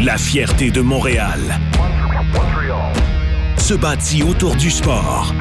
[0.00, 1.40] La fierté de Montréal
[3.56, 5.32] se bâtit autour du sport.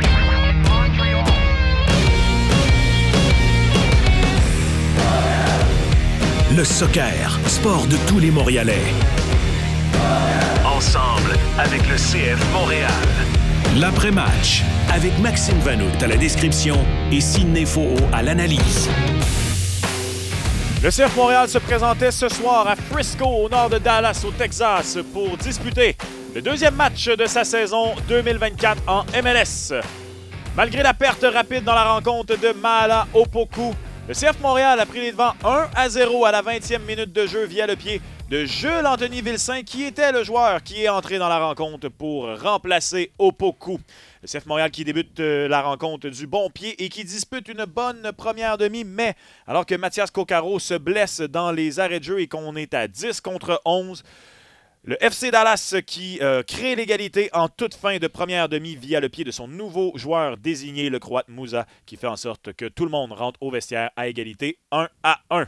[6.56, 8.94] Le soccer, sport de tous les Montréalais.
[10.66, 12.92] Ensemble avec le CF Montréal.
[13.78, 16.78] L'après-match, avec Maxime Vanout à la description
[17.12, 18.90] et Sidney Faux à l'analyse.
[20.86, 25.00] Le CF Montréal se présentait ce soir à Frisco, au nord de Dallas, au Texas,
[25.12, 25.98] pour disputer
[26.36, 29.74] le deuxième match de sa saison 2024 en MLS.
[30.56, 33.74] Malgré la perte rapide dans la rencontre de Mala Opoku,
[34.08, 37.26] le CF Montréal a pris les devants 1 à 0 à la 20e minute de
[37.26, 41.20] jeu via le pied de Jules Anthony Vilsain, qui était le joueur qui est entré
[41.20, 43.80] dans la rencontre pour remplacer Opoku.
[44.24, 47.66] Le CF Montréal qui débute euh, la rencontre du bon pied et qui dispute une
[47.66, 49.14] bonne première demi, mais
[49.46, 52.88] alors que Mathias Coccaro se blesse dans les arrêts de jeu et qu'on est à
[52.88, 54.04] 10 contre 11,
[54.84, 59.10] le FC Dallas qui euh, crée l'égalité en toute fin de première demi via le
[59.10, 62.86] pied de son nouveau joueur désigné, le Croate Moussa, qui fait en sorte que tout
[62.86, 65.46] le monde rentre au vestiaire à égalité 1 à 1.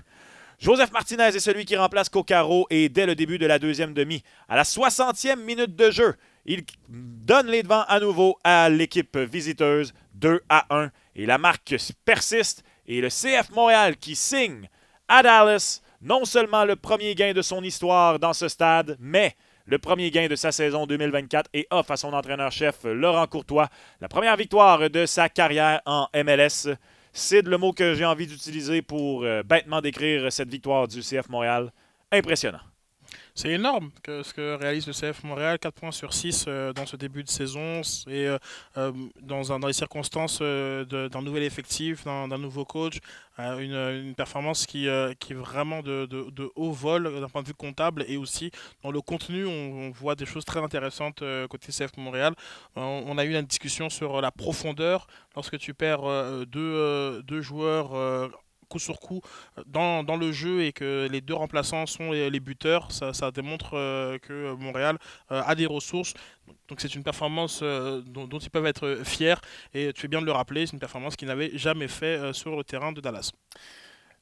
[0.60, 4.24] Joseph Martinez est celui qui remplace Coccaro et dès le début de la deuxième demi,
[4.50, 6.16] à la 60e minute de jeu,
[6.48, 11.76] il donne les devants à nouveau à l'équipe visiteuse 2 à 1 et la marque
[12.06, 14.68] persiste et le CF Montréal qui signe
[15.08, 19.78] à Dallas non seulement le premier gain de son histoire dans ce stade, mais le
[19.78, 23.70] premier gain de sa saison 2024 et offre à son entraîneur-chef Laurent Courtois
[24.02, 26.76] la première victoire de sa carrière en MLS.
[27.20, 31.30] C'est le mot que j'ai envie d'utiliser pour euh, bêtement décrire cette victoire du CF
[31.30, 31.74] Montréal.
[32.12, 32.60] Impressionnant.
[33.38, 36.96] C'est énorme ce que réalise le CF Montréal, 4 points sur 6 euh, dans ce
[36.96, 38.40] début de saison, et euh,
[38.78, 42.98] euh, dans, les circonstances d'un nouvel effectif, d'un nouveau coach,
[43.38, 48.06] une, performance qui, est vraiment de, de, haut vol d'un point de vue comptable.
[48.08, 48.50] Et aussi
[48.82, 52.34] dans le contenu, on, voit des choses très intéressantes côté CF Montréal.
[52.76, 55.06] On, a eu une discussion sur la profondeur.
[55.36, 57.94] Lorsque tu perds deux, deux joueurs
[58.68, 59.22] coup sur coup
[59.58, 63.32] euh, dans, dans, le jeu et que les deux remplaçants sont les, buteurs, ça, ça
[63.32, 64.98] démontre euh, que Montréal
[65.32, 66.14] euh, a des ressources.
[66.68, 69.36] Donc c'est une performance dont, ils peuvent être fiers
[69.74, 72.56] et tu fais bien de le rappeler, c'est une performance qu'ils n'avaient jamais fait sur
[72.56, 73.32] le terrain de Dallas.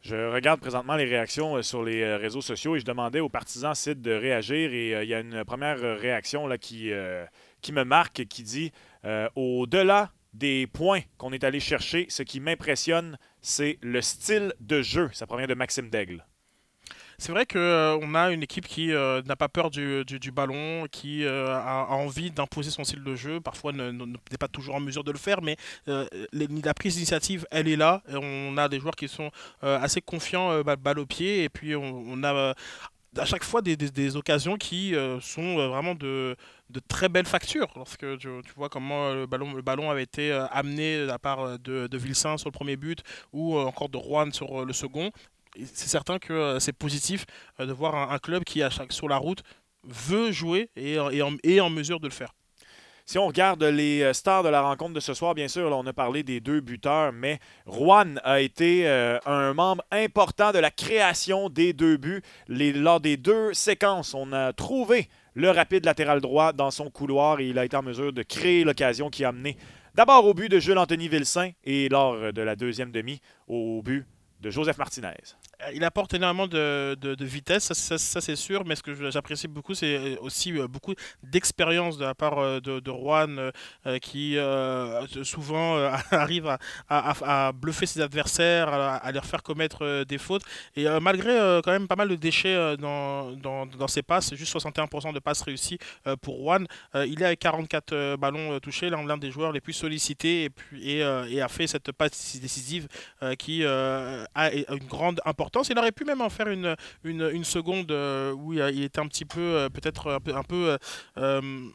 [0.01, 4.01] Je regarde présentement les réactions sur les réseaux sociaux et je demandais aux partisans Sid
[4.01, 6.91] de réagir et il y a une première réaction là, qui,
[7.61, 8.72] qui me marque qui dit
[9.35, 15.09] au-delà des points qu'on est allé chercher, ce qui m'impressionne, c'est le style de jeu.
[15.13, 16.25] Ça provient de Maxime Daigle.
[17.17, 21.23] C'est vrai qu'on euh, a une équipe qui euh, n'a pas peur du, ballon, qui
[21.23, 23.39] euh, a, envie d'imposer son style de jeu.
[23.39, 25.55] Parfois, n'est pas toujours en mesure de le faire, mais
[25.85, 28.01] la prise d'initiative, elle est là.
[28.09, 32.55] on a des joueurs qui sont assez confiants, balle au pied, et puis on a
[33.17, 36.35] à chaque fois des, occasions qui sont vraiment de,
[36.87, 37.67] très belles factures.
[37.75, 41.59] Lorsque tu, vois comment euh, le ballon, le ballon avait été amené de la part
[41.59, 43.03] de, de Vilsain sur le premier but
[43.33, 45.11] ou encore de Juan sur le second,
[45.57, 47.25] c'est certain que c'est positif
[47.59, 49.43] de voir un, club qui, à chaque, sur la route,
[49.83, 52.33] veut jouer et, est en mesure de le faire.
[53.07, 55.85] Si on regarde les euh, stars de la rencontre de ce soir, bien sûr, on
[55.85, 60.71] a parlé des deux buteurs, mais Juan a été euh, un membre important de la
[60.71, 62.23] création des deux buts.
[62.47, 67.47] lors des deux séquences, on a trouvé le rapide latéral droit dans son couloir et
[67.47, 69.57] il a été en mesure de créer l'occasion qui a amené
[69.94, 74.07] d'abord au but de Jules Anthony Vilsain et lors de la deuxième demi au but
[74.41, 75.13] de Joseph Martinez.
[75.61, 80.17] Euh, il apporte énormément de, vitesse, ça, c'est sûr, mais ce que j'apprécie beaucoup, c'est
[80.19, 80.93] aussi euh, beaucoup
[81.23, 83.51] d'expérience de la part euh, de, de Juan,
[84.01, 84.38] qui
[85.23, 85.77] souvent
[86.11, 86.57] arrive
[86.89, 90.43] à, bluffer ses adversaires, à, leur faire commettre des fautes.
[90.75, 95.19] Et malgré quand même pas mal de déchets dans, dans, ses passes, juste 61% de
[95.19, 95.77] passes réussies
[96.22, 100.49] pour Juan, il est avec 44 ballons touchés, l'un des joueurs les plus sollicités,
[100.81, 102.87] et, et, a fait cette passe décisive
[103.37, 108.33] qui a une grande importance il aurait pu même en faire une, une, seconde euh,
[108.33, 110.78] où il était un petit peu, euh, peut-être un peu,
[111.17, 111.69] euh,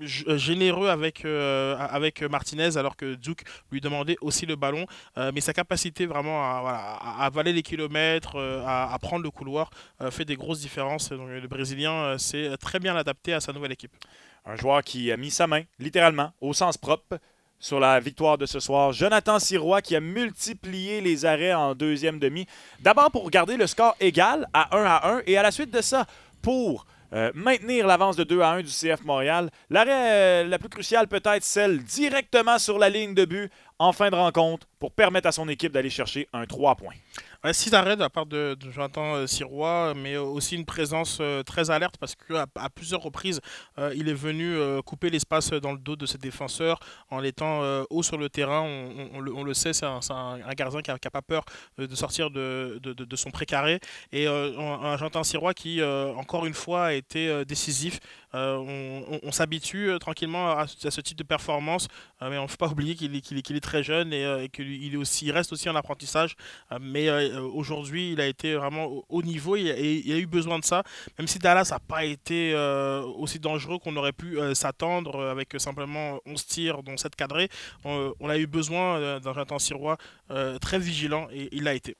[0.00, 4.86] généreux avec, avec Martinez alors que Duke lui demandait aussi le ballon.
[5.16, 9.70] mais sa capacité vraiment à, avaler les kilomètres, à, prendre le couloir,
[10.10, 11.12] fait des grosses différences.
[11.12, 13.92] Le Brésilien s'est très bien adapté à sa nouvelle équipe.
[14.46, 17.18] Un joueur qui a mis sa main, littéralement, au sens propre,
[17.62, 18.92] sur la victoire de ce soir.
[18.92, 22.46] Jonathan Sirois qui a multiplié les arrêts en deuxième demi.
[22.80, 25.80] D'abord pour garder le score égal à 1 à 1 et à la suite de
[25.80, 26.06] ça,
[26.42, 29.48] pour euh, maintenir l'avance de 2 à 1 du CF Montréal.
[29.70, 34.10] L'arrêt euh, la plus cruciale peut-être celle directement sur la ligne de but en fin
[34.10, 36.94] de rencontre pour permettre à son équipe d'aller chercher un 3 points.
[37.50, 42.14] Six arrêts de la part de, Jonathan Sirois, mais aussi une présence très alerte parce
[42.14, 43.40] qu'à à plusieurs reprises,
[43.94, 46.78] il est venu couper l'espace dans le dos de ses défenseurs
[47.10, 47.60] en étant
[47.90, 48.60] haut sur le terrain.
[48.60, 51.44] On, le, sait, c'est un, gardien qui n'a pas peur
[51.78, 53.80] de sortir de, de, son précaré.
[54.12, 57.98] Et un Jonathan Sirois qui, encore une fois, a été décisif.
[58.32, 61.88] On, s'habitue tranquillement à, ce type de performance,
[62.20, 65.76] mais on ne faut pas oublier qu'il est, très jeune et, qu'il reste aussi en
[65.76, 66.36] apprentissage.
[66.80, 70.82] mais aujourd'hui, il a été vraiment au, niveau et, il a eu besoin de ça,
[71.18, 72.54] même si Dallas n'a pas été
[73.16, 77.48] aussi dangereux qu'on aurait pu s'attendre avec simplement 11 tirs, dont 7 cadrés.
[77.84, 79.96] On, a eu besoin d'un Jonathan Sirois
[80.60, 81.96] très vigilant et il l'a été.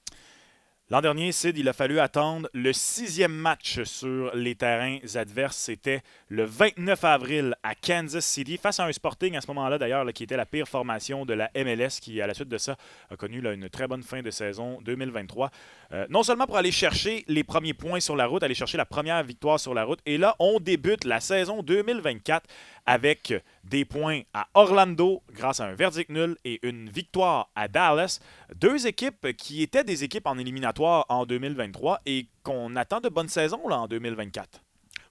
[0.92, 5.56] L'an dernier, Sid, il a fallu attendre le sixième match sur les terrains adverses.
[5.56, 10.04] C'était le 29 avril à Kansas City, face à un Sporting à ce moment-là, d'ailleurs,
[10.12, 12.76] qui était la pire formation de la MLS, qui, à la suite de ça,
[13.10, 15.50] a connu une très bonne fin de saison 2023.
[15.94, 18.84] Euh, non seulement pour aller chercher les premiers points sur la route, aller chercher la
[18.84, 22.46] première victoire sur la route, et là, on débute la saison 2024
[22.86, 23.34] avec
[23.64, 28.20] des points à Orlando grâce à un verdict nul et une victoire à Dallas.
[28.54, 33.28] Deux équipes qui étaient des équipes en éliminatoire en 2023 et qu'on attend de bonnes
[33.28, 34.62] saisons en 2024.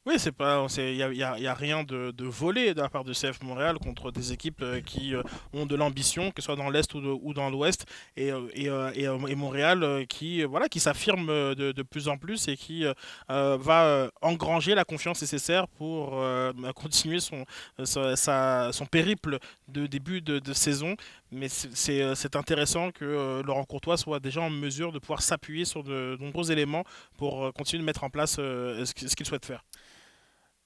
[0.07, 3.77] Oui, c'est pas, il y a, rien de, volé de la part de CF Montréal
[3.77, 5.21] contre des équipes euh, qui euh,
[5.53, 7.86] ont de l'ambition, que ce soit dans l'est ou, dans l'ouest,
[8.18, 12.83] et, euh, Montréal qui voilà qui s'affirme de, plus en plus et qui
[13.27, 16.19] va engranger la confiance nécessaire pour
[16.75, 17.45] continuer son
[17.83, 19.38] son périple
[19.68, 20.95] de début de, saison.
[21.31, 26.18] Mais c'est intéressant que Laurent Courtois soit déjà en mesure de pouvoir s'appuyer sur de
[26.19, 26.86] nombreux éléments
[27.18, 29.63] pour continuer de mettre en place ce qu'il souhaite faire.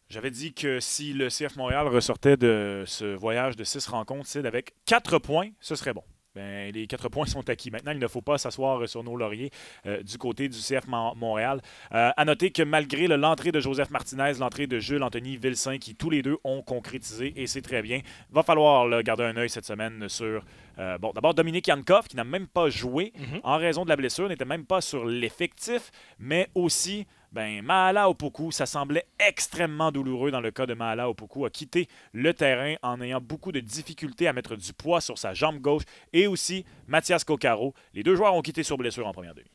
[0.10, 4.46] J'avais dit que si le CF Montréal ressortait de ce voyage de six rencontres, c'est
[4.46, 6.04] avec quatre points, ce serait bon.
[6.36, 7.72] Ben, les quatre points sont acquis.
[7.72, 9.52] Maintenant, il ne faut pas s'asseoir sur nos lauriers
[9.86, 11.62] euh, du côté du CF Montréal.
[11.94, 15.96] Euh, à noter que malgré l'entrée de Joseph Martinez, l'entrée de Jules Anthony Vilsain, qui
[15.96, 18.02] tous les deux ont concrétisé, et c'est très bien,
[18.32, 20.44] va falloir garder un œil cette semaine sur.
[20.78, 23.40] Euh, bon, d'abord Dominique Yankov, qui n'a même pas joué mm-hmm.
[23.44, 28.54] en raison de la blessure, n'était même pas sur l'effectif, mais aussi ben, Mahala Opoku,
[28.54, 33.02] ça semblait extrêmement douloureux dans le cas de Mahala Opoku, a quitté le terrain en
[33.02, 35.84] ayant beaucoup de difficultés à mettre du poids sur sa jambe gauche
[36.14, 37.74] et aussi Mathias Coccaro.
[37.94, 39.50] Les deux joueurs ont quitté sur blessure en première demi.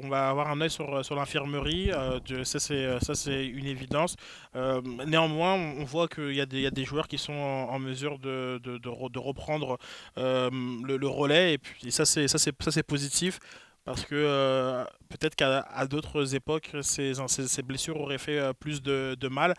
[0.00, 2.60] on va avoir un œil sur, sur l'infirmerie, euh, ça
[3.14, 4.14] c'est une évidence.
[4.54, 8.60] Euh, néanmoins, on voit qu'il y, a des joueurs qui sont en, mesure de,
[9.18, 9.76] reprendre
[10.18, 10.48] euh,
[10.84, 13.40] le, relais, et ça c'est positif
[13.84, 17.14] parce que euh, peut-être qu'à d'autres époques, ces,
[17.64, 19.54] blessures auraient fait euh, plus de, mal.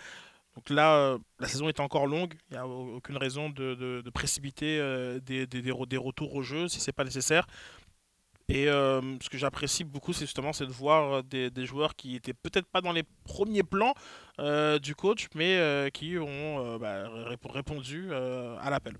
[0.55, 4.77] Donc là, euh, la saison est encore longue, il n'y a aucune raison de, précipiter
[5.25, 7.47] des, retours au jeu si ce n'est pas nécessaire.
[8.49, 12.81] Et ce que j'apprécie beaucoup, c'est justement de voir des, joueurs qui étaient peut-être pas
[12.81, 13.93] dans les premiers plans
[14.79, 17.09] du coach, mais qui ont bah,
[17.45, 18.95] répondu à l'appel.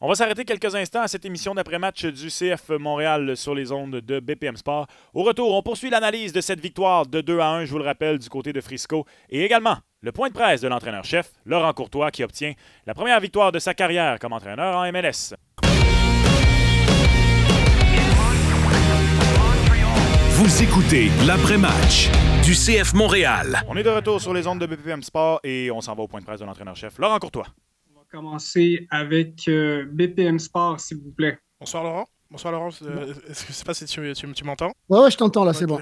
[0.00, 3.96] On va s'arrêter quelques instants à cette émission d'après-match du CF Montréal sur les ondes
[3.96, 4.88] de BPM Sport.
[5.14, 7.84] Au retour, on poursuit l'analyse de cette victoire de 2 à 1, je vous le
[7.84, 9.06] rappelle, du côté de Frisco.
[9.30, 12.54] Et également, le point de presse de l'entraîneur-chef, Laurent Courtois, qui obtient
[12.86, 15.34] la première victoire de sa carrière comme entraîneur en MLS.
[20.30, 22.10] Vous écoutez l'après-match
[22.42, 23.62] du CF Montréal.
[23.68, 26.08] On est de retour sur les ondes de BPM Sport et on s'en va au
[26.08, 27.46] point de presse de l'entraîneur-chef, Laurent Courtois
[28.14, 31.36] commencer avec euh, BPM Sport, s'il vous plaît.
[31.58, 32.13] Bonsoir Laurent.
[32.34, 34.72] Bonsoir Laurent, euh, je ne sais pas si tu, tu, m'entends.
[34.88, 35.78] Ouais, je t'entends là, c'est bon.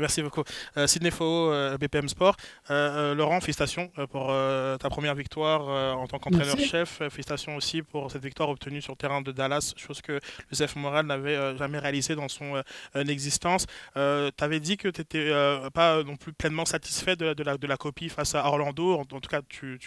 [0.00, 0.42] merci beaucoup.
[0.76, 2.34] Euh, Sidney Faux, euh, BPM Sport.
[2.68, 4.26] Laurent, félicitations pour
[4.80, 7.02] ta première victoire en tant qu'entraîneur-chef.
[7.08, 10.18] Félicitations aussi pour cette victoire obtenue sur le terrain de Dallas, chose que
[10.52, 12.60] CF Moral n'avait jamais réalisée dans son
[12.96, 13.66] existence.
[13.94, 14.00] tu
[14.44, 15.30] avais dit que tu n'étais
[15.72, 18.94] pas non plus pleinement satisfait de, de, la, de, la, copie face à Orlando.
[18.94, 19.78] En, tout cas, tu,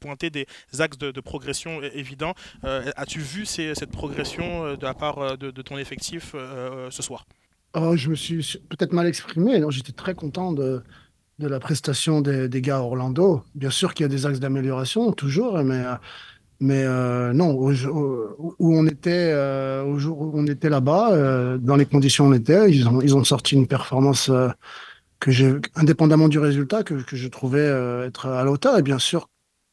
[0.00, 0.46] pointais des
[0.80, 2.34] axes de, progression évidents.
[2.64, 7.02] As-tu vu ces, cette progression de la part de de, ton effectif euh, euh, ce
[7.02, 7.26] soir
[7.74, 9.62] oh, Je me suis peut-être mal exprimé.
[9.70, 10.82] J'étais très content de,
[11.38, 13.42] la prestation des, des, gars à Orlando.
[13.54, 15.82] Bien sûr qu'il y a des axes d'amélioration, toujours, mais,
[16.60, 17.72] mais euh, non, où,
[18.60, 19.34] on était,
[19.84, 24.30] où on était là-bas, dans les conditions où on était, ils ont, sorti une performance
[25.20, 27.66] que indépendamment du résultat, que, je trouvais
[28.06, 28.78] être à l'auteur.
[28.78, 29.28] Et bien sûr,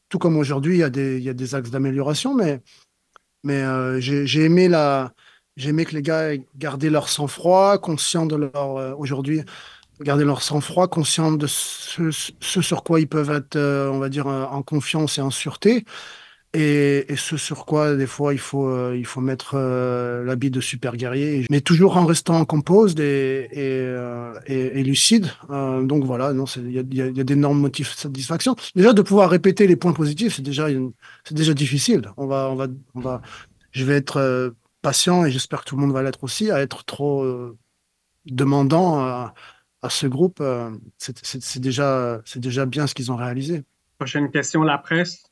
[0.08, 0.82] tout comme aujourd'hui, il y
[1.28, 2.60] a des, axes d'amélioration, mais
[4.00, 5.12] j'ai aimé la,
[5.56, 8.76] J'aimais que les gars gardaient leur sang-froid, conscients de leur.
[8.78, 9.42] Euh, aujourd'hui,
[10.00, 14.26] garder leur sang-froid, conscients de ce, sur quoi ils peuvent être, euh, on va dire,
[14.28, 15.84] euh, en confiance et en sûreté.
[16.54, 19.56] et, ce sur quoi des fois il faut, il faut mettre
[20.24, 23.48] l'habit de super guerrier, mais toujours en restant composed et,
[24.46, 25.28] et, lucide.
[25.48, 28.56] donc voilà, il y a, y a d'énormes motifs de satisfaction.
[28.74, 30.68] Déjà de pouvoir répéter les points positifs, c'est déjà,
[31.24, 32.10] c'est déjà difficile.
[32.16, 33.22] On va, on va, on va,
[33.72, 36.84] je vais être patient et j'espère que tout le monde va l'être aussi, à être
[36.84, 37.24] trop
[38.26, 39.34] demandant à,
[39.80, 40.42] à, ce groupe.
[40.98, 43.64] c'est déjà, c'est déjà bien ce qu'ils ont réalisé.
[43.98, 45.22] Prochaine question, la presse.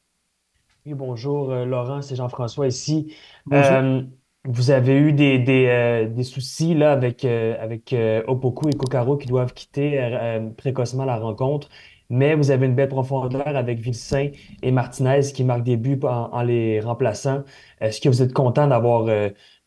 [0.86, 3.14] Oui, bonjour euh, Laurent, c'est Jean-François ici.
[3.52, 4.02] Euh,
[4.44, 7.94] vous avez eu des, des, euh, des soucis là, avec, avec
[8.26, 11.68] Opoku et Kokaro qui doivent quitter précocement la rencontre,
[12.10, 14.30] mais vous avez une belle profondeur avec Vilsain
[14.62, 17.44] et Martinez qui marquent des buts en, les remplaçant.
[17.80, 19.06] Est-ce que vous êtes content d'avoir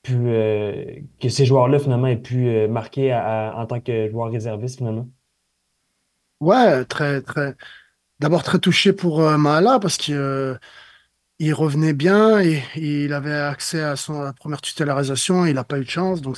[0.04, 5.08] pu que ces joueurs-là finalement aient pu marquer en tant que joueur réserviste finalement?
[6.42, 7.56] Ouais, très, très.
[8.20, 10.58] D'abord très touché pour Mahala parce que
[11.40, 15.46] il revenait bien et, il avait accès à son première tutélarisation.
[15.46, 16.38] Il n'a pas eu de chance, donc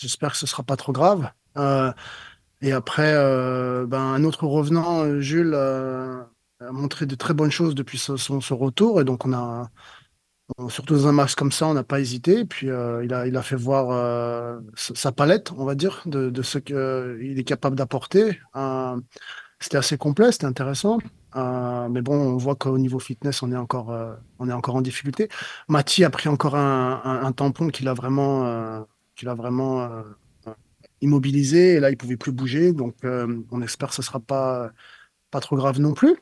[0.00, 1.30] j'espère que ce sera pas trop grave.
[1.56, 1.92] Euh,
[2.66, 6.22] et après, euh, ben, un autre revenant, Jules, euh,
[6.60, 8.16] a montré de très bonnes choses depuis son,
[8.56, 9.00] retour.
[9.00, 9.70] Et donc, on a,
[10.68, 12.40] surtout dans un match comme ça, on n'a pas hésité.
[12.40, 12.72] Et puis, il,
[13.14, 17.76] a, il a fait voir sa palette, on va dire, de, ce qu'il est capable
[17.76, 18.38] d'apporter.
[19.60, 20.98] c'était assez complet, c'était intéressant.
[21.36, 24.76] Euh, mais bon, on voit qu'au niveau fitness, on est encore, euh, on est encore
[24.76, 25.28] en difficulté.
[25.68, 28.80] Mati a pris encore un, tampon qu'il a vraiment, euh,
[29.16, 29.88] qu'il a vraiment
[31.00, 31.74] immobilisé.
[31.74, 32.72] Et là, il pouvait plus bouger.
[32.72, 34.70] Donc, on espère que ce sera pas,
[35.30, 36.16] pas trop grave non plus.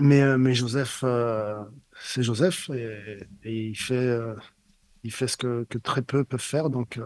[0.00, 1.04] Mais, mais Joseph,
[2.00, 4.18] c'est Joseph et, il fait,
[5.02, 6.70] il fait ce que, très peu peuvent faire.
[6.70, 7.00] Donc,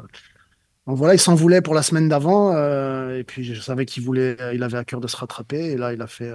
[0.86, 2.52] donc voilà, il s'en voulait pour la semaine d'avant.
[3.10, 5.72] et puis, je savais qu'il voulait, il avait à cœur de se rattraper.
[5.72, 6.32] Et là, il a fait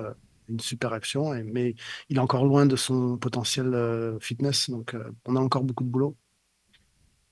[0.50, 1.76] une super action, mais
[2.10, 5.84] il est encore loin de son potentiel euh, fitness, donc euh, on a encore beaucoup
[5.84, 6.16] de boulot.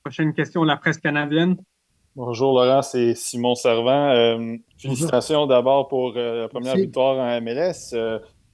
[0.03, 1.57] Prochaine question, la presse canadienne.
[2.15, 4.09] Bonjour Laurent, c'est Simon Servant.
[4.11, 7.93] Euh, félicitations d'abord pour la première victoire en MLS.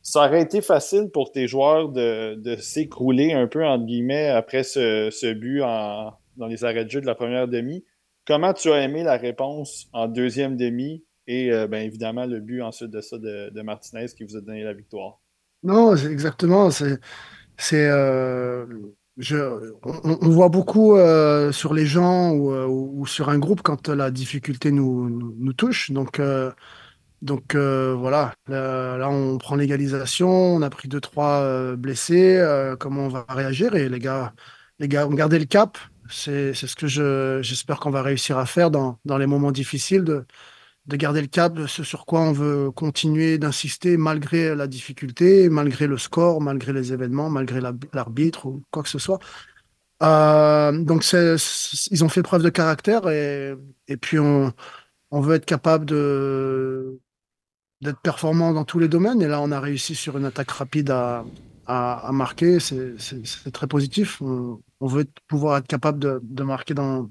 [0.01, 4.63] ça aurait été facile pour tes joueurs de, de s'écrouler un peu, entre guillemets, après
[4.63, 7.85] ce, ce but en, dans les arrêts de jeu de la première demi.
[8.25, 12.61] Comment tu as aimé la réponse en deuxième demi et euh, bien évidemment, le but
[12.61, 15.19] ensuite de ça de, Martinez qui vous a donné la victoire?
[15.63, 16.71] Non, exactement.
[16.71, 16.99] C'est,
[17.57, 18.65] c'est, euh,
[19.83, 25.53] on, voit beaucoup euh, sur les gens ou, sur un groupe quand la difficulté nous,
[25.53, 25.91] touche.
[25.91, 26.21] Donc,
[27.21, 32.43] donc voilà, là, on prend l'égalisation, on a pris deux, trois blessés.
[32.79, 33.75] comment on va réagir?
[33.75, 34.33] Et les gars,
[34.79, 35.77] les gars ont gardé le cap.
[36.09, 40.03] C'est, ce que je, j'espère qu'on va réussir à faire dans, dans les moments difficiles
[40.03, 40.25] de
[40.91, 45.87] de garder le cap ce sur quoi on veut continuer d'insister malgré la difficulté, malgré
[45.87, 47.59] le score, malgré les événements, malgré
[47.93, 49.19] l'arbitre ou quoi que ce soit.
[50.03, 53.55] Euh, donc ils ont fait preuve de caractère et,
[53.87, 54.51] et puis on,
[55.11, 55.85] on veut être capable
[57.81, 59.21] d'être performant dans tous les domaines.
[59.21, 61.25] Et là, on a réussi sur une attaque rapide à,
[61.67, 62.59] à, marquer.
[62.59, 64.21] C'est très positif.
[64.21, 67.09] On, veut pouvoir être capable de, de, marquer dans,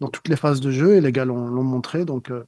[0.00, 2.04] dans toutes les phases de jeu et les gars l'ont montré.
[2.04, 2.44] Donc, euh,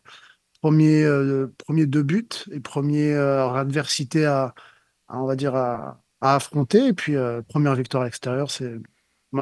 [0.65, 4.55] premier, euh, premier deux buts et premier euh, adversité à,
[5.11, 6.87] on va dire, à, affronter.
[6.87, 8.73] Et puis, euh, première victoire extérieure, c'est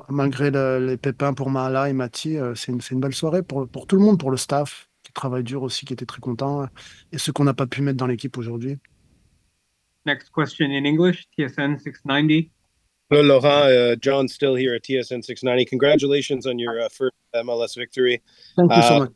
[0.09, 0.51] malgré
[0.81, 4.03] les pépins pour Mahala et Mati, c'est une, une, belle soirée pour, pour tout le
[4.03, 6.67] monde, pour le staff qui travaille dur aussi, qui était très content,
[7.13, 8.79] et ceux qu'on n'a pas pu mettre dans l'équipe aujourd'hui.
[10.07, 12.51] Next question in English, TSN 690.
[13.11, 13.67] Hello, Laurent.
[13.69, 15.67] Uh, John still here at TSN 690.
[15.67, 18.23] Congratulations on your uh, first MLS victory.
[18.57, 19.13] Thank you so uh, much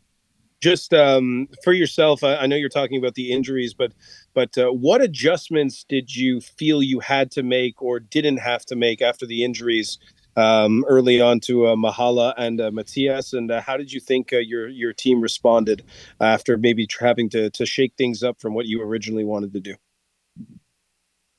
[0.60, 3.92] just um, for yourself, I, I, know you're talking about the injuries, but
[4.34, 8.76] but uh, what adjustments did you feel you had to make or didn't have to
[8.76, 9.98] make after the injuries
[10.36, 13.34] um, early on to uh, Mahala and uh, Matias?
[13.34, 15.84] And uh, how did you think uh, your your team responded
[16.20, 19.74] after maybe having to to shake things up from what you originally wanted to do?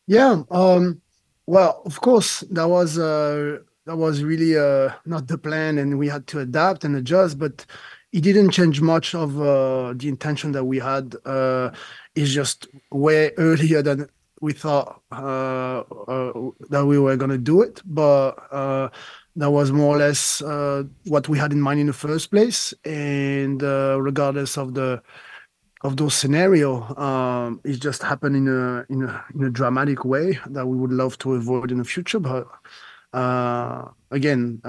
[0.06, 1.02] Yeah, um,
[1.48, 4.54] well, of course, that was uh, that was really
[5.06, 7.66] not the plan, and we had to adapt and adjust, but
[8.14, 11.16] it didn't change much of uh, the intention that we had.
[11.26, 11.72] Uh,
[12.16, 14.08] it's just way earlier than
[14.42, 15.84] we thought uh,
[16.70, 18.36] that we were going to do it, but
[19.36, 20.42] that was more or less
[21.06, 22.74] what we had in mind in the first place.
[22.86, 25.02] And regardless of the
[25.82, 31.18] of those scenario, um, it just happened in a dramatic way that we would love
[31.20, 32.20] to avoid in the future.
[32.20, 32.48] But
[34.12, 34.62] again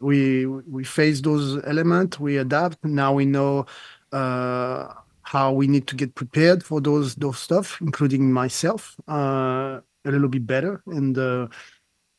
[0.00, 3.66] we we face those elements we adapt now we know
[4.12, 4.88] uh,
[5.22, 10.28] how we need to get prepared for those those stuff including myself uh, a little
[10.28, 11.46] bit better and uh,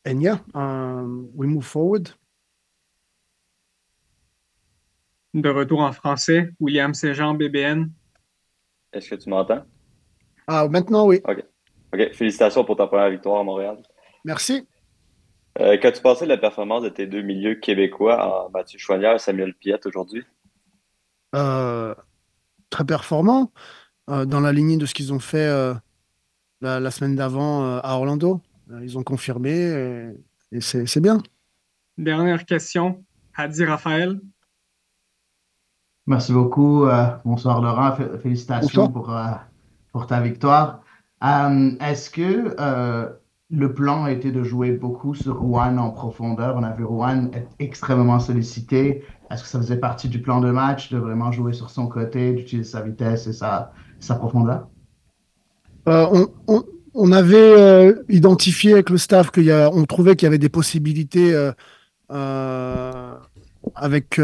[0.04, 2.10] and yeah, um, we move forward.
[5.34, 7.90] De retour en français, William Saint-Jean, BBN.
[8.92, 9.64] Est-ce que tu m'entends?
[10.46, 11.20] Ah, maintenant, oui.
[11.24, 11.42] OK.
[11.94, 12.12] OK.
[12.12, 13.78] Félicitations pour ta première victoire à Montréal.
[14.24, 14.66] Merci.
[15.60, 19.18] Euh, Qu'as-tu pensé de la performance de tes deux milieux québécois en Mathieu Chouanière et
[19.18, 20.24] Samuel Piette aujourd'hui?
[21.34, 21.94] Euh,
[22.70, 23.52] très performant,
[24.10, 25.74] euh, dans la lignée de ce qu'ils ont fait euh,
[26.60, 28.40] la, la, semaine d'avant euh, à Orlando.
[28.80, 30.10] Ils ont confirmé et,
[30.52, 31.22] et c'est bien.
[31.98, 33.04] Dernière question,
[33.36, 34.18] Hadi Raphaël.
[36.06, 36.86] Merci beaucoup.
[37.24, 37.94] bonsoir Laurent.
[38.22, 39.50] Félicitations bonsoir.
[39.92, 40.82] pour, pour ta victoire.
[41.20, 42.54] Est-ce que
[43.52, 46.56] le plan été de jouer beaucoup sur Juan en profondeur.
[46.56, 49.04] On a vu Juan être extrêmement sollicité.
[49.30, 52.32] Est-ce que ça faisait partie du plan de match de vraiment jouer sur son côté,
[52.32, 53.72] d'utiliser sa vitesse et sa,
[54.16, 54.68] profondeur?
[55.86, 56.26] Euh,
[56.94, 61.34] on, avait euh, identifié avec le staff qu'on trouvait qu'il y avait des possibilités
[62.10, 63.14] euh,
[63.74, 64.16] avec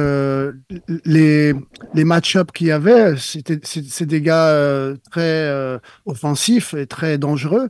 [1.04, 1.52] les,
[1.94, 3.14] les match-ups qu'il y avait.
[3.18, 7.68] C'est des gars très offensifs et très dangereux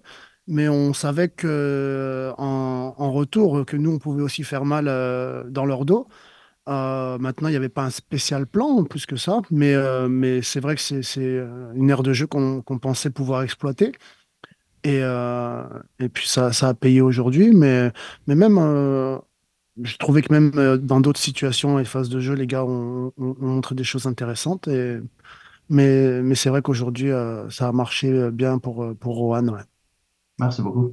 [0.48, 5.44] mais on savait que en, en, retour que nous on pouvait aussi faire mal euh,
[5.48, 6.08] dans leur dos.
[6.68, 10.42] Euh, maintenant, il n'y avait pas un spécial plan plus que ça, mais, euh, mais
[10.42, 11.24] c'est vrai que c'est
[11.74, 13.92] une aire de jeu qu'on qu pensait pouvoir exploiter.
[14.84, 15.00] Et,
[16.00, 17.92] et puis ça, ça a payé aujourd'hui, mais,
[18.26, 18.56] mais même,
[19.82, 23.36] je trouvais que même dans d'autres situations et phases de jeu, les gars ont, ont,
[23.40, 24.68] ont montré des choses intéressantes.
[25.70, 27.10] Mais mais c'est vrai qu'aujourd'hui,
[27.50, 29.58] ça a marché bien pour, pour Rohan.
[30.38, 30.92] Merci beaucoup.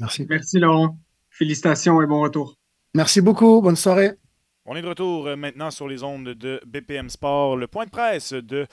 [0.00, 0.26] Merci.
[0.28, 0.98] Merci Laurent.
[1.30, 2.56] Félicitations et bon retour.
[2.94, 3.60] Merci beaucoup.
[3.60, 4.12] Bonne soirée.
[4.64, 7.56] On est de retour maintenant sur les ondes de BPM Sport.
[7.56, 8.66] Le point de presse de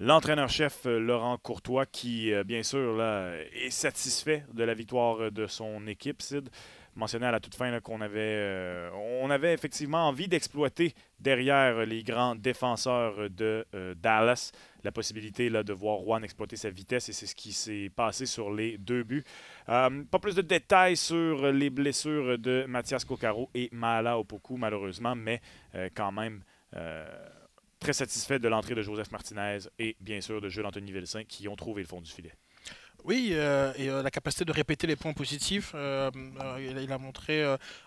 [0.00, 6.20] l'entraîneur-chef Laurent Courtois qui, bien sûr, là, est satisfait de la victoire de son équipe,
[6.20, 6.50] Sid
[6.96, 12.02] mentionné à la toute fin qu'on avait, euh, on avait effectivement envie d'exploiter derrière les
[12.02, 14.52] grands défenseurs de euh, Dallas
[14.86, 18.24] la possibilité là, de voir Juan exploiter sa vitesse et c'est ce qui s'est passé
[18.24, 19.24] sur les deux buts.
[19.68, 25.14] Euh, pas plus de détails sur les blessures de Mathias Coccaro et Mala Opoku malheureusement,
[25.14, 25.42] mais
[25.74, 26.42] euh, quand même
[27.78, 31.48] très satisfait de l'entrée de Joseph Martinez et bien sûr de Jules Anthony Vilsain qui
[31.48, 32.32] ont trouvé le fond du filet.
[33.04, 35.72] Oui, euh, et euh, la capacité de répéter les points positifs.
[35.74, 36.10] Euh,
[36.58, 37.44] il, a montré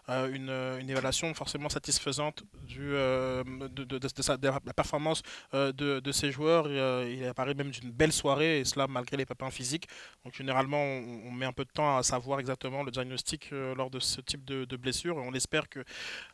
[0.08, 0.50] une,
[0.90, 5.22] évaluation forcément satisfaisante du, de, la performance
[5.54, 6.68] de, ses joueurs.
[7.06, 9.88] Il, apparaît même d'une belle soirée, et cela malgré les pépins physiques.
[10.24, 14.00] Donc généralement, on, met un peu de temps à savoir exactement le diagnostic lors de
[14.00, 15.18] ce type de, blessure.
[15.18, 15.84] On espère que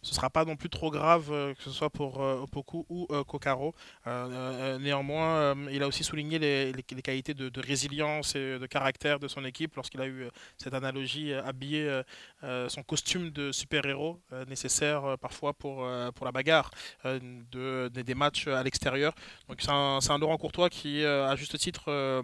[0.01, 3.73] ce ne sera pas non plus trop grave, que ce soit pour Opoku ou Kokaro.
[4.05, 9.27] néanmoins, il a aussi souligné les, les, les qualités de, résilience et de caractère de
[9.27, 12.01] son équipe lorsqu'il a eu euh, cette analogie euh, habillé
[12.43, 16.69] euh, son costume de super-héros nécessaire parfois pour, pour la bagarre
[17.03, 19.13] de, de, des matchs à l'extérieur.
[19.47, 22.21] Donc c'est un, Laurent Courtois qui à juste titre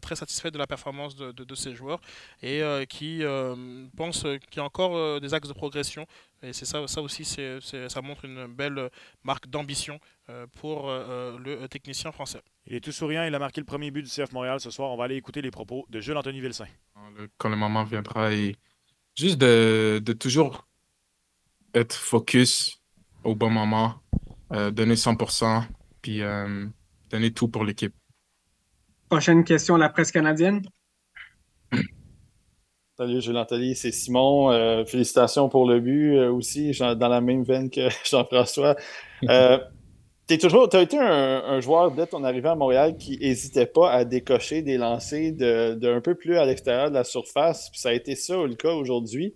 [0.00, 2.00] très satisfait de la performance de, de, de ses joueurs
[2.42, 3.22] et qui
[3.96, 6.06] pense qu'il y a encore des axes de progression
[6.42, 8.90] et c'est ça, ça aussi, c'est, ça montre une belle
[9.22, 12.42] marque d'ambition euh, pour euh, le technicien français.
[12.66, 14.90] Il est tout souriant, il a marqué le premier but du CF Montréal ce soir.
[14.90, 16.66] On va aller écouter les propos de Jules Anthony Vilsain.
[17.38, 18.56] Quand le moment viendra, et
[19.14, 20.66] juste de, de toujours
[21.74, 22.82] être focus
[23.24, 23.94] au bon moment,
[24.52, 25.62] euh, donner 100%,
[26.02, 26.66] puis euh,
[27.10, 27.94] donner tout pour l'équipe.
[29.08, 30.62] Prochaine question, la presse canadienne.
[33.02, 34.52] Salut Jules Anthony, c'est Simon.
[34.52, 38.76] Euh, félicitations pour le but euh, aussi, dans la même veine que Jean-François.
[39.28, 39.58] Euh,
[40.28, 44.62] tu as été un, joueur dès ton arrivée à Montréal qui n'hésitait pas à décocher
[44.62, 47.70] des lancers de, de peu plus à l'extérieur de la surface.
[47.70, 49.34] Puis ça a été ça le cas aujourd'hui.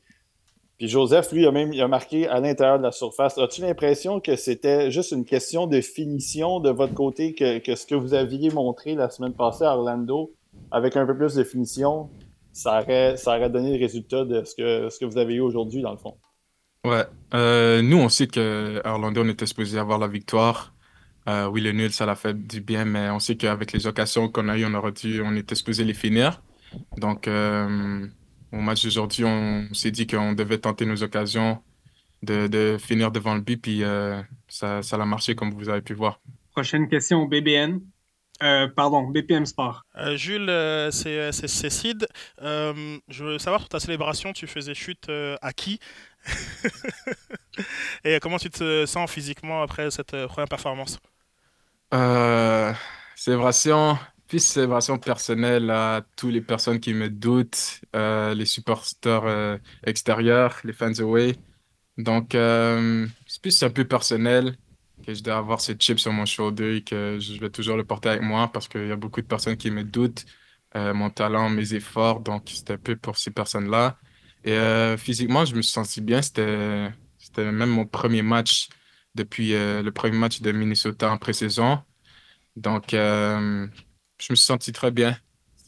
[0.78, 3.36] Puis Joseph, lui, a même il a marqué à l'intérieur de la surface.
[3.36, 7.96] As-tu l'impression que c'était juste une question de finition de votre côté que ce que
[7.96, 10.30] vous aviez montré la semaine passée à Orlando,
[10.70, 12.08] avec un peu plus de finition,
[12.56, 15.40] ça aurait, ça aurait donné le résultat de ce que, ce que vous avez eu
[15.40, 16.16] aujourd'hui, dans le fond.
[16.84, 17.04] Ouais.
[17.34, 20.72] Euh, nous, on sait qu'à Orlando, on était supposé avoir la victoire.
[21.28, 24.30] Euh, oui, le nul, ça l'a fait du bien, mais on sait qu'avec les occasions
[24.30, 26.40] qu'on a eues, on, aurait dû, on était supposé les finir.
[26.96, 28.06] Donc, euh,
[28.52, 31.58] au match d'aujourd'hui, on s'est dit qu'on devait tenter nos occasions
[32.22, 35.82] de, de, finir devant le but, puis euh, ça, ça a marché, comme vous avez
[35.82, 36.20] pu voir.
[36.52, 37.80] Prochaine question, BBN.
[38.42, 39.82] Euh, pardon, BPM Sport.
[39.96, 42.06] Euh, Jules, euh, c'est Sid.
[42.42, 45.08] Euh, je veux savoir, pour ta célébration, tu faisais chute
[45.40, 45.80] à qui?
[48.04, 50.98] Et comment tu te sens physiquement après cette première performance?
[53.14, 59.24] Célébration, Puis c'est vraiment personnel à toutes les personnes qui me doutent, euh, les supporters
[59.24, 61.36] euh, extérieurs, les fans away.
[61.98, 64.56] Donc, euh, c'est plus un peu personnel
[65.04, 67.84] que je dois avoir ce chip sur mon shoulder et que je vais toujours le
[67.84, 70.24] porter avec moi parce qu'il y a beaucoup de personnes qui me doutent,
[70.74, 72.20] mon talent, mes efforts.
[72.20, 73.98] Donc, c'était un peu pour ces personnes-là.
[74.44, 76.22] Et physiquement, je me suis senti bien.
[76.22, 76.92] C'était,
[77.36, 78.68] même mon premier match
[79.14, 81.80] depuis le premier match de Minnesota en pré-saison.
[82.56, 83.70] Donc, je me
[84.18, 85.16] suis senti très bien.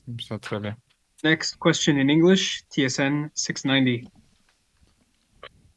[0.06, 0.76] Je me sens très bien.
[1.24, 4.08] Next question in English, TSN 690.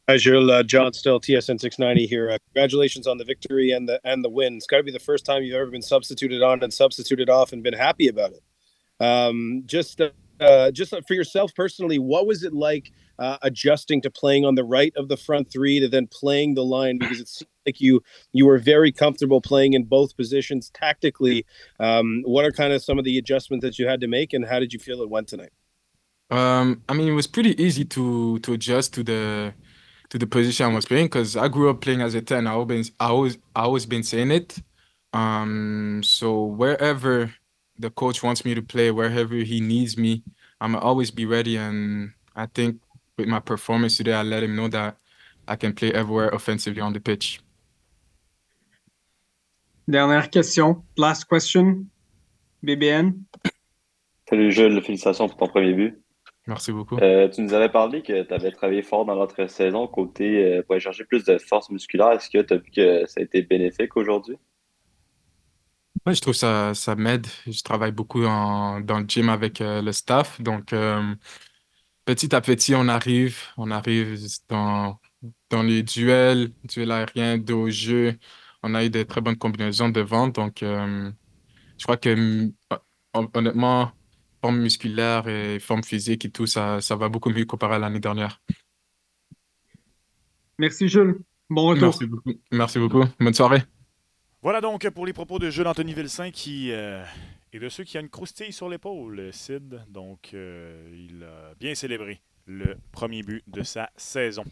[0.08, 2.30] Azure uh, John Still, TSN 690 here.
[2.30, 4.56] Uh, congratulations on the victory and the and the win.
[4.56, 7.52] It's got to be the first time you've ever been substituted on and substituted off
[7.52, 8.42] and been happy about it.
[9.04, 10.10] Um, just uh,
[10.40, 14.64] uh just for yourself personally, what was it like uh, adjusting to playing on the
[14.64, 18.02] right of the front three to then playing the line because it seemed like you
[18.32, 21.46] you were very comfortable playing in both positions tactically.
[21.78, 24.44] Um, what are kind of some of the adjustments that you had to make, and
[24.44, 25.52] how did you feel it went tonight?
[26.30, 29.54] Um, I mean, it was pretty easy to to adjust to the
[30.12, 32.46] to the position I was playing because I grew up playing as a ten.
[32.46, 34.58] I always I always I always been saying it.
[35.14, 37.32] Um, so wherever
[37.78, 40.22] the coach wants me to play, wherever he needs me,
[40.60, 41.56] I'm always be ready.
[41.56, 42.82] And I think
[43.16, 44.98] with my performance today, I let him know that
[45.48, 47.40] I can play everywhere offensively on the pitch.
[49.88, 50.82] Dernière question.
[50.94, 51.88] Last question.
[52.62, 53.24] BBN.
[54.28, 56.01] Salut Jules, félicitations pour ton premier but.
[56.48, 56.96] Merci beaucoup.
[56.96, 60.62] Euh, tu nous avais parlé que tu avais travaillé fort dans l'autre saison côté euh,
[60.62, 62.10] pour aller chercher plus de force musculaire.
[62.12, 64.36] Est-ce que tu as vu que ça a été bénéfique aujourd'hui?
[66.04, 67.28] Oui, je trouve que ça, ça m'aide.
[67.46, 70.40] Je travaille beaucoup dans le gym avec euh, le staff.
[70.40, 70.74] Donc,
[72.04, 74.98] petit à petit, on arrive, on arrive dans,
[75.48, 78.18] dans les duels, duels aériens, dos au jeu.
[78.64, 80.34] On a eu des très bonnes combinaisons de vente.
[80.34, 82.50] Donc, je crois que
[83.14, 83.92] honnêtement,
[84.42, 88.00] forme musculaire et forme physique et tout, ça, ça va beaucoup mieux comparé à l'année
[88.00, 88.42] dernière.
[90.58, 91.20] Merci Jules.
[91.48, 91.86] Bon retour.
[91.86, 92.32] Merci beaucoup.
[92.50, 93.04] Merci beaucoup.
[93.20, 93.62] Bonne soirée.
[94.42, 97.04] Voilà donc pour les propos de Jules Anthony Vilsain qui euh,
[97.52, 99.84] et de ceux qui a une croustille sur l'épaule, Sid.
[99.88, 104.42] Donc, euh, il a bien célébré le premier but de sa saison.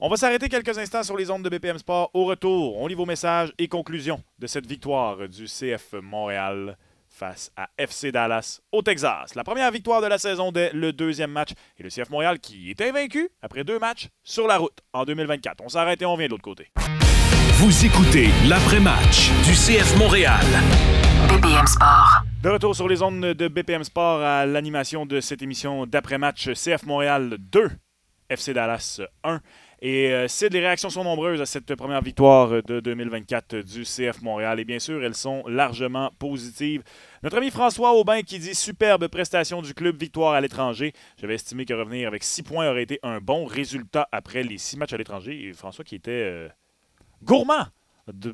[0.00, 2.10] On va s'arrêter quelques instants sur les ondes de BPM Sport.
[2.12, 6.76] Au retour, on lit vos messages et conclusions de cette victoire du CF Montréal
[7.18, 9.34] face à FC Dallas au Texas.
[9.34, 12.70] La première victoire de la saison dès le deuxième match et le CF Montréal qui
[12.70, 15.62] est invaincu après deux matchs sur la route en 2024.
[15.64, 16.68] On s'arrête et on vient de l'autre côté.
[17.54, 20.46] Vous écoutez l'après-match du CF Montréal.
[21.28, 22.22] BPM Sport.
[22.42, 26.86] De retour sur les ondes de BPM Sport à l'animation de cette émission d'après-match CF
[26.86, 27.68] Montréal 2,
[28.30, 29.40] FC Dallas 1.
[29.80, 34.22] Et euh, si les réactions sont nombreuses à cette première victoire de 2024 du CF
[34.22, 34.58] Montréal.
[34.58, 36.82] Et bien sûr, elles sont largement positives.
[37.22, 40.92] Notre ami François Aubin qui dit superbe prestation du club, victoire à l'étranger.
[41.16, 44.78] J'avais estimé que revenir avec 6 points aurait été un bon résultat après les 6
[44.78, 45.48] matchs à l'étranger.
[45.48, 46.48] Et François qui était euh,
[47.22, 47.66] gourmand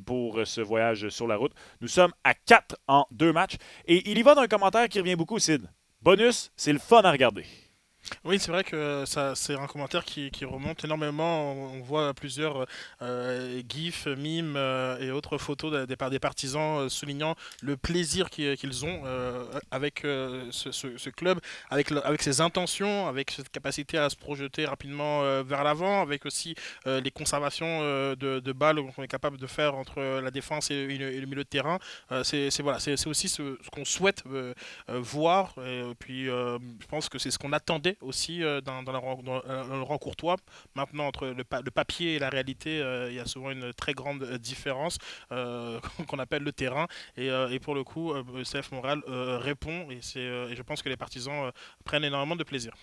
[0.06, 1.52] pour ce voyage sur la route.
[1.82, 3.56] Nous sommes à 4 en 2 matchs.
[3.86, 5.68] Et il y va d'un commentaire qui revient beaucoup, Sid.
[6.00, 7.44] Bonus, c'est le fun à regarder.
[8.24, 11.52] Oui, c'est vrai que ça, c'est un commentaire qui, remonte énormément.
[11.52, 12.66] On, voit plusieurs
[13.02, 18.84] euh, gifs, mimes euh, et autres photos des, des partisans euh, soulignant le plaisir qu'ils
[18.84, 19.02] ont
[19.70, 21.40] avec ce, club,
[21.70, 26.54] avec, avec ses intentions, avec cette capacité à se projeter rapidement vers l'avant, avec aussi
[26.86, 27.80] les conservations
[28.14, 31.78] de, balles qu'on est capable de faire entre la défense et, le milieu de terrain.
[32.22, 34.22] c'est, voilà, aussi ce, qu'on souhaite
[34.88, 35.54] voir.
[35.58, 39.98] Et puis, je pense que c'est ce qu'on attendait aussi euh, dans, dans, le rang
[39.98, 40.36] courtois.
[40.74, 43.94] Maintenant, entre le, le, papier et la réalité, euh, il y a souvent une très
[43.94, 44.98] grande euh, différence
[46.08, 46.86] qu'on appelle le terrain.
[47.16, 48.12] Et, et pour le coup,
[48.44, 51.50] CF Montréal répond et, et je pense que les partisans
[51.84, 52.74] prennent énormément de plaisir.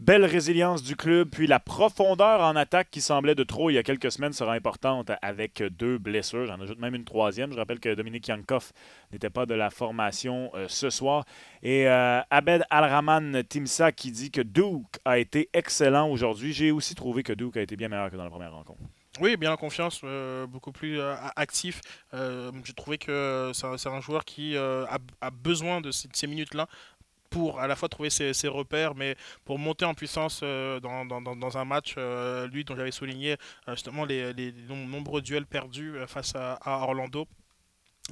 [0.00, 3.78] Belle résilience du club, puis la profondeur en attaque qui semblait de trop il y
[3.78, 6.46] a quelques semaines sera importante avec deux blessures.
[6.46, 7.50] J'en ajoute même une troisième.
[7.52, 8.70] Je rappelle que Dominique Yankov
[9.10, 11.24] n'était pas de la formation euh, ce soir.
[11.64, 16.52] Et euh, Abed Al-Rahman Timsa qui dit que Duke a été excellent aujourd'hui.
[16.52, 18.78] J'ai aussi trouvé que Duke a été bien meilleur que dans la première rencontre.
[19.20, 21.00] Oui, bien en confiance, euh, beaucoup plus
[21.34, 21.80] actif.
[22.12, 24.98] J'ai trouvé que c'est un joueur qui a,
[25.32, 26.68] besoin de ces minutes-là
[27.30, 31.20] pour à la fois trouver ses, repères, mais pour monter en puissance euh, dans, dans,
[31.20, 33.32] dans, un match, euh, lui dont j'avais souligné
[33.68, 37.26] euh, justement les, les, nombreux duels perdus face à, Orlando,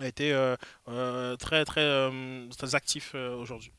[0.00, 0.35] a été
[1.38, 2.11] très, très,
[2.50, 3.72] très actif aujourd'hui.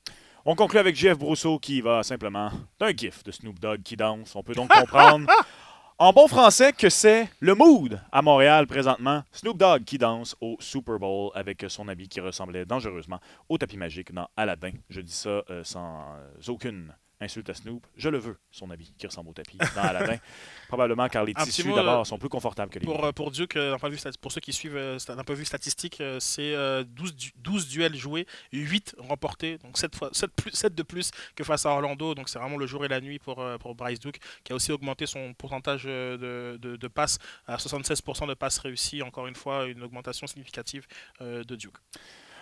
[0.45, 4.33] On conclut avec Jeff Brousseau qui va simplement d'un gif de Snoop Dogg qui danse.
[4.35, 5.29] On peut donc comprendre
[5.99, 9.23] En bon français, que c'est le mood à Montréal présentement.
[9.31, 13.77] Snoop Dogg qui danse au Super Bowl avec son habit qui ressemblait dangereusement au tapis
[13.77, 14.73] magique dans Aladdin.
[14.91, 16.05] Je dis ça euh, sans
[16.49, 17.85] aucune insulte à Snoop.
[17.95, 20.17] Je le veux, son habit qui ressemble au tapis dans Aladdin.
[20.67, 23.77] Probablement car les tissus d'abord sont plus confortables que les Pour, pour Duke, euh,
[24.21, 27.95] pour ceux qui suivent euh, d'un point de vue statistique, euh, c'est 12, 12, duels
[27.95, 32.13] joués, 8 remportés, donc 7, fois, 7, plus, 7 de plus que face à Orlando.
[32.13, 34.71] Donc c'est vraiment le jour et la nuit pour, pour Bryce Duke, qui a aussi
[34.71, 39.01] augmenté son pourcentage de, de, de passes à 76% de passes réussies.
[39.01, 40.85] Encore une fois, une augmentation significative
[41.21, 41.77] de Duke.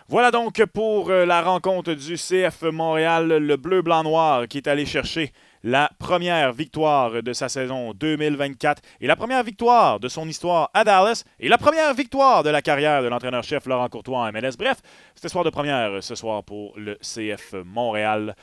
[0.08, 5.32] Voilà donc pour euh, la rencontre du CF Montréal, le bleu-blanc-noir qui est allé chercher
[5.63, 10.84] la première victoire de sa saison 2024 et la première victoire de son histoire à
[10.84, 14.58] Dallas et la première victoire de la carrière de l'entraîneur-chef Laurent Courtois en MLS.
[14.60, 14.78] Bref,
[15.15, 18.36] c'était soir de première ce soir pour le CF Montréal.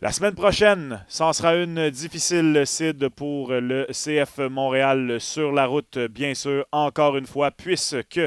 [0.00, 5.98] La semaine prochaine, ça sera une difficile, Sid, pour le CF Montréal sur la route,
[5.98, 8.20] bien sûr, encore une fois, puisque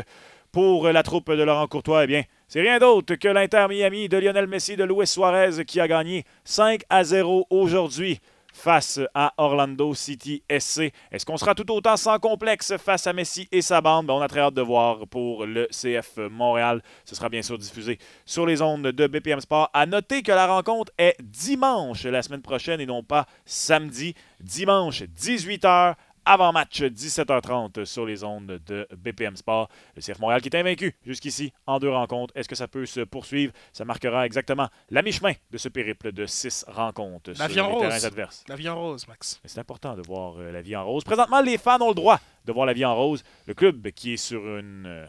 [0.52, 4.18] pour la troupe de Laurent Courtois, eh bien, c'est rien d'autre que l'Inter Miami de
[4.18, 8.20] Lionel Messi de Luis Suarez qui a gagné 5 à 0 aujourd'hui
[8.54, 10.94] face à Orlando City SC.
[11.12, 14.06] Est-ce qu'on sera tout autant sans complexe face à Messi et sa bande?
[14.06, 16.82] Ben, on a très hâte de voir pour le CF Montréal.
[17.04, 19.70] Ce sera bien sûr diffusé sur les ondes de BPM Sport.
[19.74, 24.14] À noter que la rencontre est dimanche la semaine prochaine et non pas samedi.
[24.40, 29.70] Dimanche, 18h avant-match 17h30 sur les ondes de BPM Sport.
[29.96, 32.36] Le CF Montréal qui est invaincu jusqu'ici en deux rencontres.
[32.36, 33.54] Est-ce que ça peut se poursuivre?
[33.72, 38.04] Ça marquera exactement la mi-chemin de ce périple de six rencontres la sur les terrains
[38.04, 38.44] adverses.
[38.48, 39.42] La vie en rose, Max.
[39.46, 41.04] C'est important de voir euh, la vie en rose.
[41.04, 43.24] Présentement, les fans ont le droit de voir la vie en rose.
[43.46, 45.06] Le club qui est sur une, euh,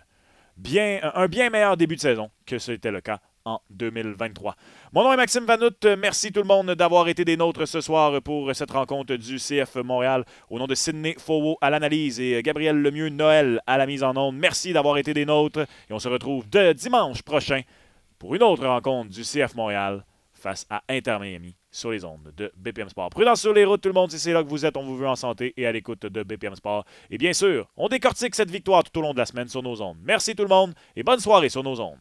[0.56, 4.56] bien, un bien meilleur début de saison que ce était le cas en 2023.
[4.92, 5.84] Mon nom est Maxime Vanout.
[5.98, 9.76] Merci tout le monde d'avoir été des nôtres ce soir pour cette rencontre du CF
[9.76, 10.24] Montréal.
[10.48, 14.16] Au nom de Sidney Fowot à l'analyse et Gabriel Lemieux Noël à la mise en
[14.16, 17.60] onde, merci d'avoir été des nôtres et on se retrouve de dimanche prochain
[18.18, 22.52] pour une autre rencontre du CF Montréal face à Inter Miami sur les ondes de
[22.56, 23.10] BPM Sport.
[23.10, 24.96] Prudence sur les routes, tout le monde, si c'est là que vous êtes, on vous
[24.96, 26.84] veut en santé et à l'écoute de BPM Sport.
[27.10, 29.82] Et bien sûr, on décortique cette victoire tout au long de la semaine sur nos
[29.82, 29.98] ondes.
[30.02, 31.92] Merci tout le monde et bonne soirée sur nos ondes.